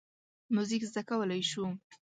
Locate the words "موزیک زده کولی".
0.55-1.41